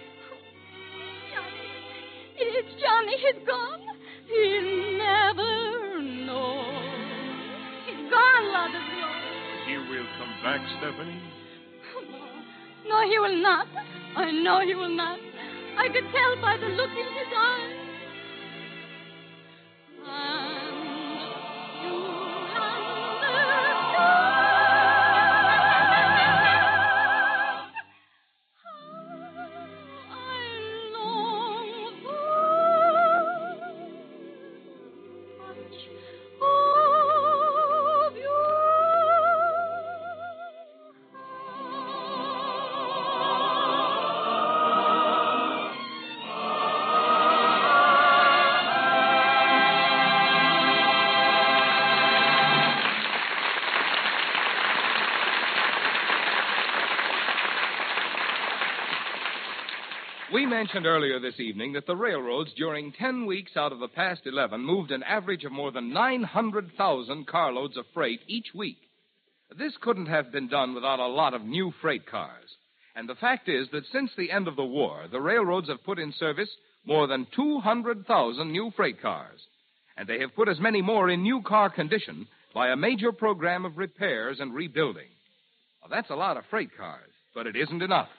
[2.42, 3.16] It's Johnny.
[3.20, 3.82] He's gone.
[4.28, 6.64] He'll never know.
[7.86, 9.68] He's gone, Ladislav.
[9.68, 11.22] He will come back, Stephanie?
[12.88, 13.68] No, he will not.
[14.16, 15.20] I know he will not.
[15.78, 17.79] I could tell by the look in his eyes.
[60.60, 64.60] Mentioned earlier this evening that the railroads during 10 weeks out of the past 11
[64.60, 68.76] moved an average of more than 900,000 carloads of freight each week.
[69.58, 72.50] This couldn't have been done without a lot of new freight cars.
[72.94, 75.98] And the fact is that since the end of the war, the railroads have put
[75.98, 76.50] in service
[76.86, 79.40] more than 200,000 new freight cars.
[79.96, 83.64] And they have put as many more in new car condition by a major program
[83.64, 85.08] of repairs and rebuilding.
[85.82, 87.14] Well, that's a lot of freight cars.
[87.34, 88.10] but it isn't enough.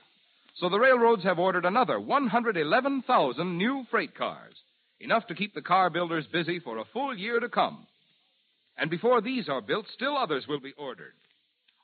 [0.56, 4.54] So the railroads have ordered another 111,000 new freight cars,
[5.00, 7.86] enough to keep the car builders busy for a full year to come.
[8.76, 11.14] And before these are built, still others will be ordered.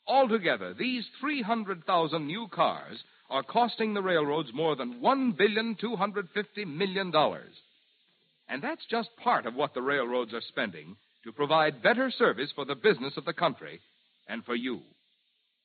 [0.07, 7.13] Altogether, these 300,000 new cars are costing the railroads more than $1,250 million.
[8.49, 12.65] And that's just part of what the railroads are spending to provide better service for
[12.65, 13.81] the business of the country
[14.29, 14.81] and for you.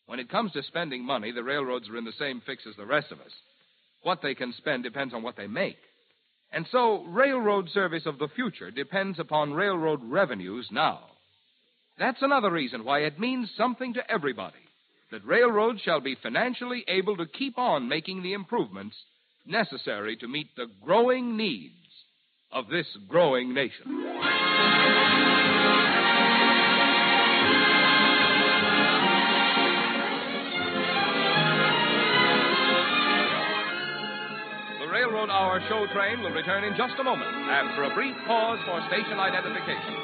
[0.06, 2.86] When it comes to spending money, the railroads are in the same fix as the
[2.86, 3.32] rest of us.
[4.04, 5.78] What they can spend depends on what they make.
[6.52, 11.00] And so, railroad service of the future depends upon railroad revenues now.
[11.98, 14.58] That's another reason why it means something to everybody
[15.12, 18.96] that railroads shall be financially able to keep on making the improvements
[19.46, 21.76] necessary to meet the growing needs
[22.52, 23.86] of this growing nation.
[35.02, 38.80] Railroad Hour show train will return in just a moment after a brief pause for
[38.88, 39.96] station identification.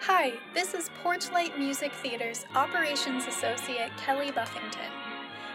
[0.00, 4.90] Hi, this is Porchlight Music Theater's Operations Associate Kelly Buffington.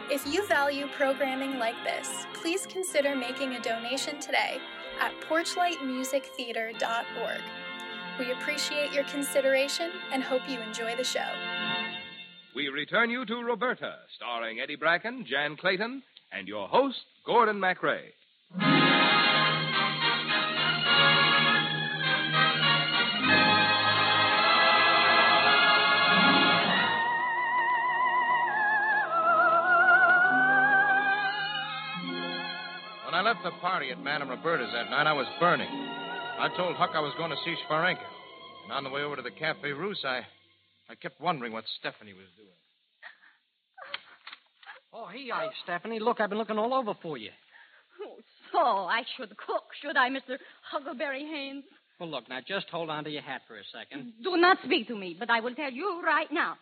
[0.10, 4.62] If you value programming like this, please consider making a donation today
[4.98, 7.42] at porchlightmusictheater.org.
[8.18, 11.28] We appreciate your consideration and hope you enjoy the show.
[12.56, 16.02] We return you to Roberta, starring Eddie Bracken, Jan Clayton,
[16.32, 18.14] and your host, Gordon MacRae.
[18.54, 18.66] When
[33.14, 35.68] I left the party at Madame Roberta's that night, I was burning.
[35.68, 37.98] I told Huck I was going to see Scharwenka.
[38.66, 40.22] And on the way over to the Cafe Russe, I,
[40.90, 42.50] I kept wondering what Stephanie was doing.
[44.94, 46.00] Oh, hey, I, Stephanie.
[46.00, 47.32] Look, I've been looking all over for you.
[48.04, 48.18] Oh,
[48.54, 50.38] so I should cook, should I, Mr.
[50.72, 51.66] Huckleberry Haynes?
[52.00, 54.14] Well, look, now just hold on to your hat for a second.
[54.24, 56.56] Do not speak to me, but I will tell you right now.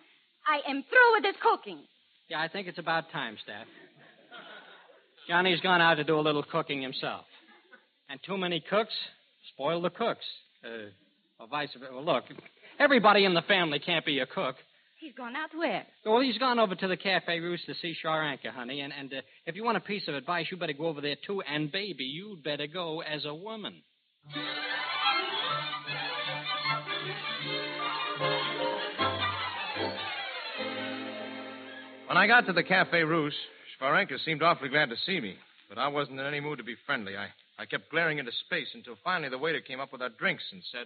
[0.48, 1.80] I am through with this cooking.
[2.30, 3.68] Yeah, I think it's about time, Steph.
[5.28, 7.26] Johnny's gone out to do a little cooking himself.
[8.10, 8.94] And too many cooks
[9.54, 10.26] spoil the cooks.
[10.66, 10.90] Uh,
[11.40, 11.94] or vice versa.
[11.94, 12.24] Well, look,
[12.80, 14.56] everybody in the family can't be a cook.
[15.02, 15.84] He's gone out where?
[16.06, 18.82] Well, he's gone over to the Cafe Russe to see Scharwenka, honey.
[18.82, 21.16] And, and uh, if you want a piece of advice, you better go over there,
[21.26, 21.42] too.
[21.42, 23.82] And, baby, you'd better go as a woman.
[32.06, 33.34] When I got to the Cafe Russe,
[33.82, 35.34] Scharwenka seemed awfully glad to see me,
[35.68, 37.18] but I wasn't in any mood to be friendly.
[37.18, 40.44] I, I kept glaring into space until finally the waiter came up with our drinks
[40.52, 40.86] and said,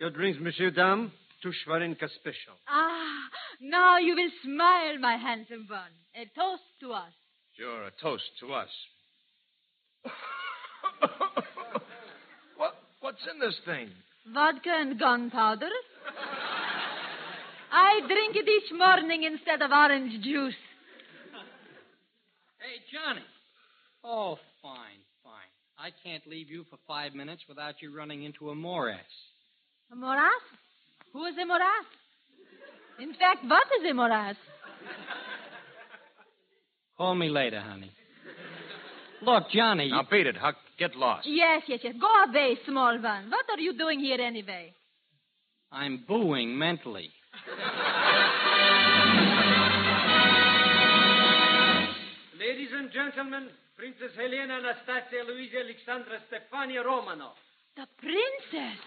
[0.00, 1.12] Your drinks, Monsieur Dame,
[1.44, 2.56] to Scharwenka special.
[2.66, 3.28] Ah,
[3.60, 5.92] now you will smile, my handsome one.
[6.16, 7.12] A toast to us.
[7.58, 8.70] Sure, a toast to us.
[12.56, 13.90] what, what's in this thing?
[14.32, 15.68] Vodka and gunpowder.
[17.70, 20.54] I drink it each morning instead of orange juice.
[22.58, 23.20] Hey, Johnny.
[24.02, 25.52] Oh, fine, fine.
[25.76, 29.00] I can't leave you for five minutes without you running into a morass.
[29.92, 30.32] A morass?
[31.14, 31.86] Who is a morass?
[32.98, 34.36] In fact, what is a morass?
[36.98, 37.92] Call me later, honey.
[39.22, 39.90] Look, Johnny.
[39.90, 40.56] Now beat it, Huck.
[40.76, 41.26] Get lost.
[41.26, 41.94] Yes, yes, yes.
[42.00, 43.30] Go away, small one.
[43.30, 44.74] What are you doing here anyway?
[45.70, 47.10] I'm booing mentally.
[52.38, 57.34] Ladies and gentlemen, Princess Helena Anastasia Louisa Alexandra Stefania Romanov.
[57.76, 58.78] The princess.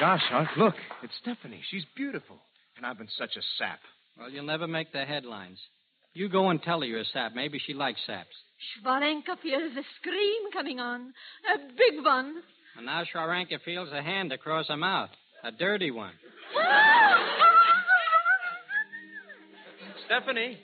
[0.00, 0.74] Gosh, Huck, look.
[1.02, 1.60] It's Stephanie.
[1.70, 2.38] She's beautiful.
[2.78, 3.80] And I've been such a sap.
[4.18, 5.58] Well, you'll never make the headlines.
[6.14, 7.34] You go and tell her you're a sap.
[7.34, 8.34] Maybe she likes saps.
[8.82, 11.12] Scharwenka feels a scream coming on.
[11.54, 12.36] A big one.
[12.78, 15.10] And now Scharwenka feels a hand across her mouth.
[15.44, 16.14] A dirty one.
[20.06, 20.58] Stephanie.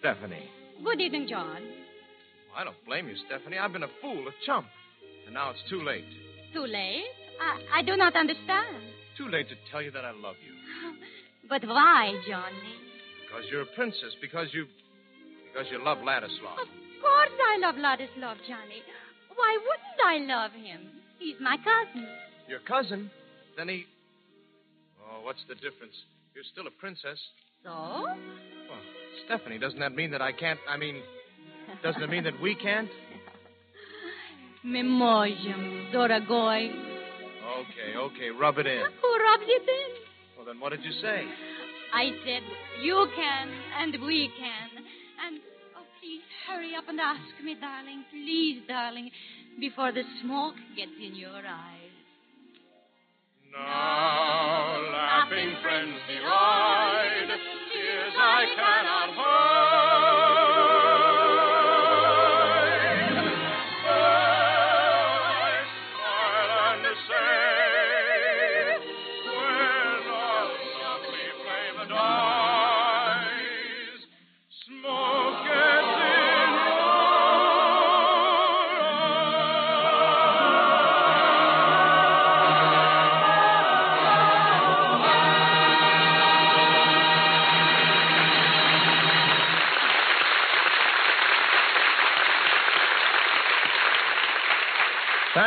[0.00, 0.48] Stephanie.
[0.82, 1.62] Good evening, John.
[2.56, 3.58] I don't blame you, Stephanie.
[3.58, 4.66] I've been a fool, a chump.
[5.26, 6.06] And now it's too late.
[6.54, 7.04] Too late?
[7.40, 8.82] I, I do not understand.
[9.16, 10.54] Too late to tell you that I love you.
[11.48, 12.76] But why, Johnny?
[13.24, 14.12] Because you're a princess.
[14.20, 14.66] Because you.
[15.50, 16.60] Because you love Ladislav.
[16.60, 16.68] Of
[17.00, 18.82] course I love Ladislav, Johnny.
[19.34, 20.80] Why wouldn't I love him?
[21.18, 22.06] He's my cousin.
[22.48, 23.10] Your cousin?
[23.56, 23.86] Then he.
[25.00, 25.94] Oh, what's the difference?
[26.34, 27.18] You're still a princess.
[27.64, 27.70] So?
[27.70, 28.16] Well,
[29.24, 30.60] Stephanie, doesn't that mean that I can't.
[30.68, 31.00] I mean.
[31.82, 32.90] Doesn't it mean that we can't?
[34.66, 36.97] Memojam, Doragoi.
[37.48, 38.82] Okay, okay, rub it in.
[39.00, 39.90] Who rubs it in?
[40.36, 41.24] Well, then what did you say?
[41.94, 42.42] I said,
[42.82, 43.48] you can
[43.80, 44.84] and we can.
[45.26, 45.40] And,
[45.76, 48.04] oh, please hurry up and ask me, darling.
[48.10, 49.10] Please, darling,
[49.58, 51.88] before the smoke gets in your eyes.
[53.50, 57.28] Now, laughing friends divide,
[57.72, 59.57] tears I cannot hide.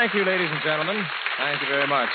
[0.01, 1.05] Thank you, ladies and gentlemen.
[1.37, 2.09] Thank you very much.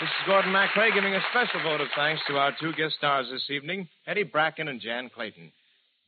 [0.00, 3.26] This is Gordon MacRae giving a special vote of thanks to our two guest stars
[3.30, 5.52] this evening, Eddie Bracken and Jan Clayton.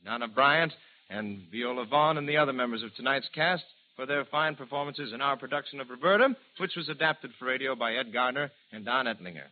[0.03, 0.73] Nana Bryant
[1.11, 3.65] and Viola Vaughn and the other members of tonight's cast
[3.95, 7.93] for their fine performances in our production of Roberta, which was adapted for radio by
[7.93, 9.45] Ed Gardner and Don Ettlinger.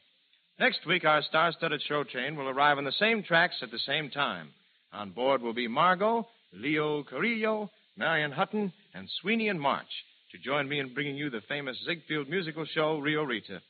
[0.59, 4.09] Next week, our star-studded show train will arrive on the same tracks at the same
[4.09, 4.49] time.
[4.95, 9.91] On board will be Margot, Leo Carrillo, Marion Hutton, and Sweeney and March
[10.33, 13.61] to join me in bringing you the famous Ziegfeld musical show, Rio Rita,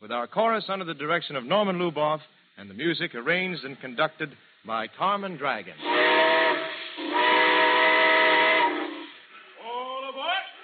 [0.00, 2.20] with our chorus under the direction of Norman Luboff
[2.56, 4.30] and the music arranged and conducted
[4.66, 5.74] by Carmen Dragon.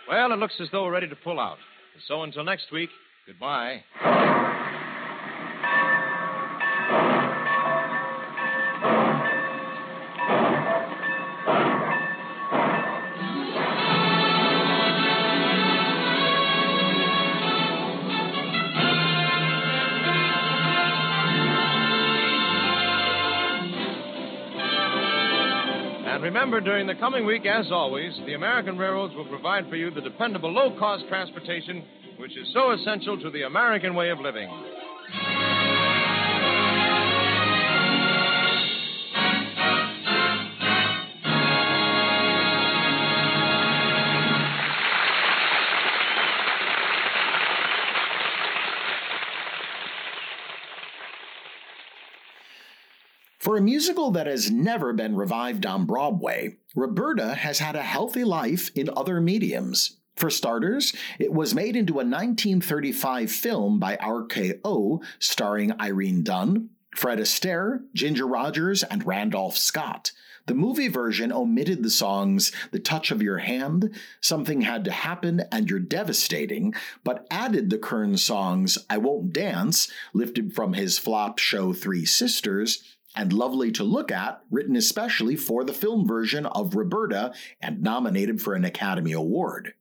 [0.08, 1.58] Well, it looks as though we're ready to pull out.
[2.06, 2.90] So until next week,
[3.26, 3.82] goodbye.
[26.54, 30.00] Remember, during the coming week, as always, the American railroads will provide for you the
[30.00, 31.82] dependable low cost transportation
[32.16, 34.48] which is so essential to the American way of living.
[53.54, 58.24] For a musical that has never been revived on Broadway, Roberta has had a healthy
[58.24, 59.98] life in other mediums.
[60.16, 67.20] For starters, it was made into a 1935 film by RKO starring Irene Dunne, Fred
[67.20, 70.10] Astaire, Ginger Rogers, and Randolph Scott.
[70.46, 75.44] The movie version omitted the songs The Touch of Your Hand, Something Had to Happen,
[75.52, 76.74] and You're Devastating,
[77.04, 82.82] but added the Kern songs I Won't Dance, lifted from his flop show Three Sisters,
[83.14, 88.40] and Lovely to Look At, written especially for the film version of Roberta and nominated
[88.40, 89.74] for an Academy Award.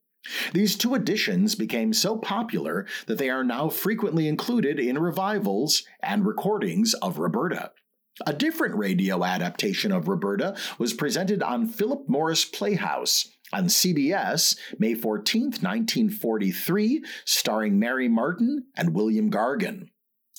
[0.54, 6.26] These two editions became so popular that they are now frequently included in revivals and
[6.26, 7.72] recordings of Roberta.
[8.26, 14.94] A different radio adaptation of Roberta was presented on Philip Morris Playhouse on CBS May
[14.94, 19.90] 14, 1943, starring Mary Martin and William Gargan.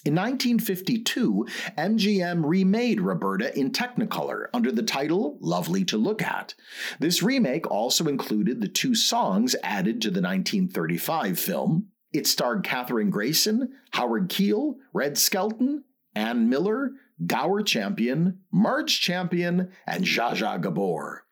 [0.05, 1.47] In 1952,
[1.79, 6.55] MGM remade Roberta in Technicolor under the title Lovely to Look At.
[6.99, 11.89] This remake also included the two songs added to the 1935 film.
[12.13, 15.85] It starred Kathryn Grayson, Howard Keel, Red Skelton,
[16.15, 16.93] Ann Miller,
[17.27, 21.24] Gower Champion, Marge Champion, and Zsa Zsa Gabor.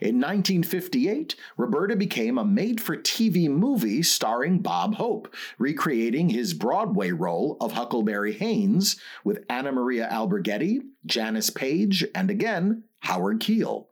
[0.00, 7.10] In 1958, Roberta became a made for TV movie starring Bob Hope, recreating his Broadway
[7.10, 13.88] role of Huckleberry Haynes with Anna Maria Alberghetti, Janis Paige, and again, Howard Keel.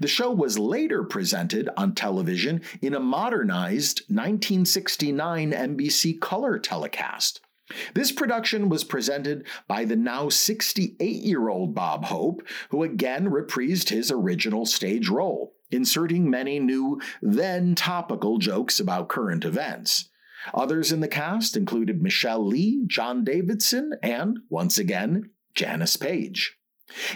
[0.00, 7.40] The show was later presented on television in a modernized 1969 NBC color telecast.
[7.94, 13.88] This production was presented by the now 68 year old Bob Hope, who again reprised
[13.88, 20.10] his original stage role, inserting many new, then topical jokes about current events.
[20.52, 26.56] Others in the cast included Michelle Lee, John Davidson, and, once again, Janis Paige.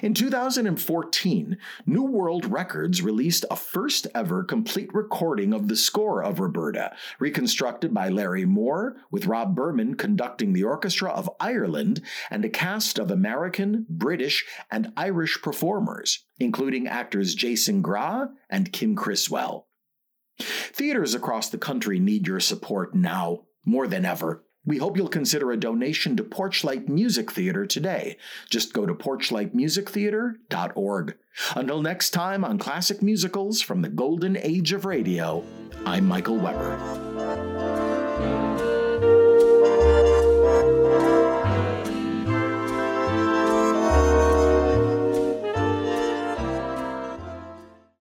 [0.03, 6.41] In 2014, New World Records released a first ever complete recording of the score of
[6.41, 12.49] Roberta, reconstructed by Larry Moore, with Rob Berman conducting the Orchestra of Ireland and a
[12.49, 19.69] cast of American, British, and Irish performers, including actors Jason Graae and Kim Criswell.
[20.39, 24.45] Theaters across the country need your support now, more than ever.
[24.69, 28.19] We hope you'll consider a donation to Porchlight Music Theater today.
[28.51, 31.17] Just go to porchlightmusictheater.org.
[31.57, 35.43] Until next time on Classic Musicals from the Golden Age of Radio,
[35.87, 37.48] I'm Michael Weber.